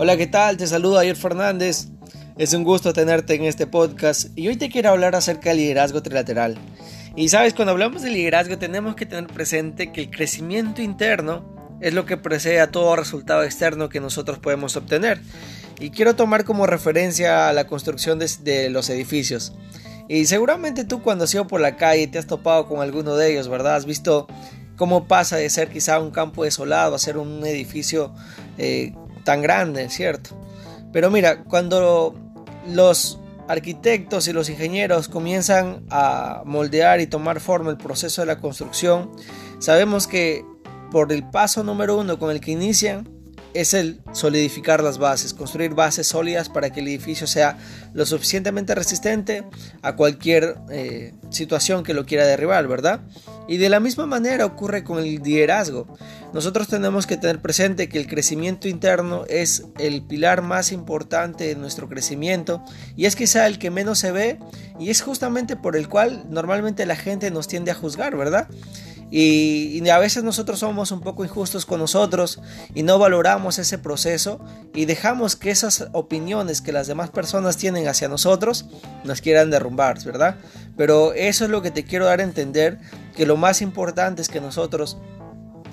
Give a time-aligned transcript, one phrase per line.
[0.00, 0.56] Hola, ¿qué tal?
[0.56, 1.88] Te saludo Ayer Fernández.
[2.36, 6.04] Es un gusto tenerte en este podcast y hoy te quiero hablar acerca del liderazgo
[6.04, 6.56] trilateral.
[7.16, 11.94] Y sabes, cuando hablamos de liderazgo tenemos que tener presente que el crecimiento interno es
[11.94, 15.20] lo que precede a todo resultado externo que nosotros podemos obtener.
[15.80, 19.52] Y quiero tomar como referencia a la construcción de, los edificios.
[20.08, 23.32] Y seguramente tú cuando has ido por la calle te has topado con alguno de
[23.32, 23.74] ellos, ¿verdad?
[23.74, 24.28] Has visto
[24.76, 28.14] cómo pasa de ser quizá un campo desolado a ser un edificio
[28.58, 28.92] eh,
[29.28, 30.30] tan grande, ¿cierto?
[30.90, 32.14] Pero mira, cuando
[32.66, 38.38] los arquitectos y los ingenieros comienzan a moldear y tomar forma el proceso de la
[38.38, 39.10] construcción,
[39.58, 40.46] sabemos que
[40.90, 43.06] por el paso número uno con el que inician
[43.52, 47.58] es el solidificar las bases, construir bases sólidas para que el edificio sea
[47.92, 49.44] lo suficientemente resistente
[49.82, 53.00] a cualquier eh, situación que lo quiera derribar, ¿verdad?
[53.48, 55.88] Y de la misma manera ocurre con el liderazgo.
[56.32, 61.56] Nosotros tenemos que tener presente que el crecimiento interno es el pilar más importante de
[61.56, 62.62] nuestro crecimiento
[62.94, 64.38] y es quizá el que menos se ve
[64.78, 68.48] y es justamente por el cual normalmente la gente nos tiende a juzgar, ¿verdad?
[69.10, 72.40] Y, a veces nosotros somos un poco injustos con nosotros
[72.74, 74.38] y no valoramos ese proceso
[74.74, 78.66] y dejamos que esas opiniones que las demás personas tienen hacia nosotros
[79.04, 80.36] nos quieran derrumbar, ¿verdad?
[80.76, 82.78] Pero eso es lo que te quiero dar a entender,
[83.18, 84.96] que lo más importante es que nosotros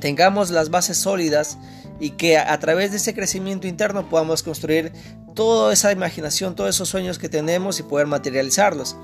[0.00, 1.58] tengamos las bases sólidas
[2.00, 4.92] y que a, través de ese crecimiento interno podamos construir
[5.34, 8.96] toda esa imaginación, todos esos sueños que tenemos y poder materializarlos.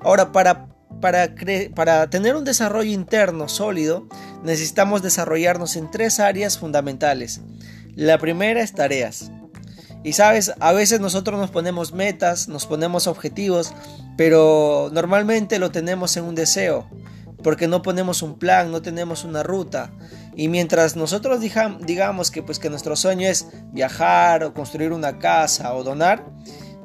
[0.00, 0.68] Ahora, para
[1.00, 1.34] para,
[1.74, 4.06] para, tener un desarrollo interno sólido,
[4.44, 7.40] necesitamos desarrollarnos en tres áreas fundamentales.
[7.96, 9.32] La primera es tareas.
[10.04, 13.74] Y sabes, a veces nosotros nos ponemos metas, nos ponemos objetivos,
[14.16, 16.88] pero normalmente lo tenemos en un deseo,
[17.42, 19.90] porque no ponemos un plan, no tenemos una ruta.
[20.34, 25.74] Y mientras nosotros digamos que pues que nuestro sueño es viajar o construir una casa
[25.74, 26.24] o donar,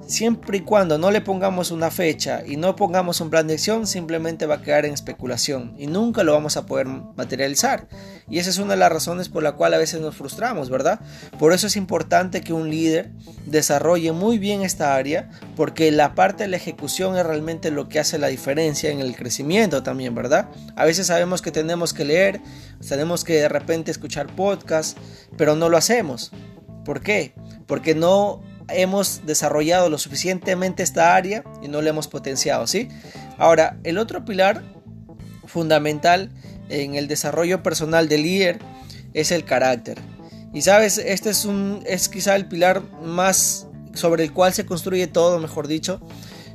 [0.05, 3.87] Siempre y cuando no le pongamos una fecha y no pongamos un plan de acción,
[3.87, 7.87] simplemente va a quedar en especulación y nunca lo vamos a poder materializar.
[8.30, 10.99] Y esa es una de las razones por la cual a veces nos frustramos, ¿verdad?
[11.39, 13.11] Por eso es importante que un líder
[13.45, 17.99] desarrolle muy bien esta área, porque la parte de la ejecución es realmente lo que
[17.99, 20.49] hace la diferencia en el crecimiento también, ¿verdad?
[20.75, 22.42] A veces sabemos que tenemos que leer,
[22.87, 24.99] tenemos que de repente escuchar podcasts,
[25.37, 26.31] pero no lo hacemos.
[26.83, 27.33] ¿Por qué?
[27.65, 32.87] Porque no hemos desarrollado lo suficientemente esta área y no la hemos potenciado, ¿sí?
[33.37, 34.63] Ahora, el otro pilar
[35.45, 36.31] fundamental
[36.69, 38.59] en el desarrollo personal del líder
[39.13, 39.99] es el carácter.
[40.53, 45.07] Y sabes, este es un es quizá el pilar más sobre el cual se construye
[45.07, 45.99] todo, mejor dicho,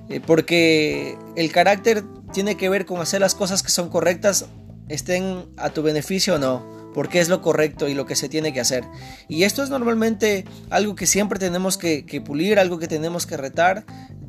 [0.09, 4.47] eh, porque el carácter tiene que ver con hacer las cosas que son correctas,
[4.89, 8.53] estén a tu beneficio o no porque es lo correcto y lo que se tiene
[8.53, 8.85] que hacer.
[9.29, 13.85] Y esto es normalmente algo que siempre tenemos que, pulir, algo que tenemos que retar.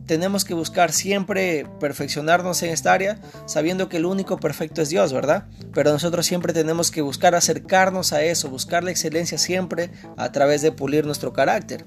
[0.05, 5.13] Tenemos que buscar siempre perfeccionarnos en esta área, sabiendo que el único perfecto es Dios,
[5.13, 5.45] ¿verdad?
[5.71, 10.63] Pero nosotros siempre tenemos que buscar acercarnos a eso, buscar la excelencia siempre a través
[10.63, 11.83] de pulir nuestro carácter.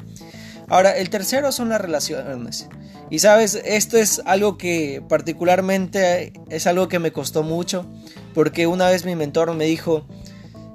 [0.68, 2.68] Ahora, el tercero son las relaciones.
[3.10, 7.84] Y sabes, esto es algo que particularmente es algo que me costó mucho,
[8.32, 10.06] porque una vez mi mentor me dijo,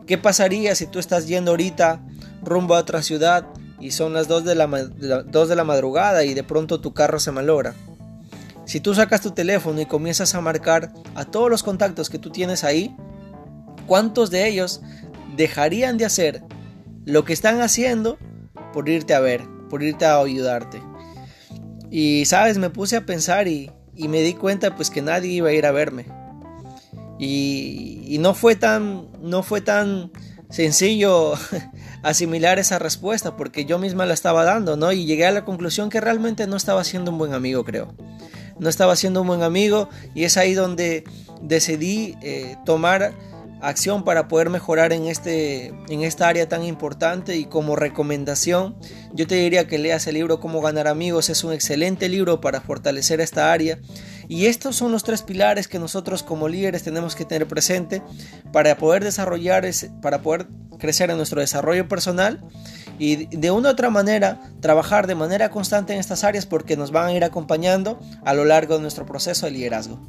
[0.08, 2.00] ¿Qué pasaría si tú estás yendo ahorita
[2.42, 3.46] rumbo a otra ciudad
[3.78, 7.34] y son las 2 de la, de la madrugada y de pronto tu carro se
[7.34, 7.76] malogra?
[8.64, 12.30] Si tú sacas tu teléfono y comienzas a marcar a todos los contactos que tú
[12.30, 12.96] tienes ahí,
[13.86, 14.82] ¿cuántos de ellos
[15.36, 16.42] dejarían de hacer
[17.06, 18.18] lo que están haciendo
[18.72, 20.82] por irte a ver, por irte a ayudarte?
[21.92, 25.50] Y sabes, me puse a pensar y, y me di cuenta pues que nadie iba
[25.50, 26.17] a ir a verme.
[27.20, 30.12] Y, no fue tan, no fue tan
[30.50, 31.34] sencillo
[32.04, 34.92] asimilar esa respuesta porque yo misma la estaba dando, ¿no?
[34.92, 37.94] Y llegué a la conclusión que realmente no estaba siendo un buen amigo, creo.
[38.60, 41.04] No estaba siendo un buen amigo y es ahí donde
[41.42, 43.14] decidí eh, tomar
[43.62, 48.76] acción para poder mejorar en, este, en esta área tan importante y como recomendación
[49.14, 52.62] yo te diría que leas el libro Cómo ganar amigos, es un excelente libro para
[52.62, 53.80] fortalecer esta área
[54.28, 58.02] y estos son los tres pilares que nosotros como líderes tenemos que tener presente
[58.52, 59.66] para poder desarrollar,
[60.02, 60.48] para poder
[60.78, 62.44] crecer en nuestro desarrollo personal
[63.00, 66.92] y de una u otra manera trabajar de manera constante en estas áreas porque nos
[66.92, 70.00] van a ir acompañando a lo largo de nuestro proceso de liderazgo.